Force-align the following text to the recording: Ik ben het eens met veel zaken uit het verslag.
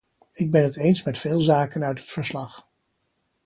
Ik 0.33 0.51
ben 0.51 0.63
het 0.63 0.77
eens 0.77 1.03
met 1.03 1.17
veel 1.17 1.39
zaken 1.41 1.83
uit 1.83 1.99
het 1.99 2.07
verslag. 2.07 2.67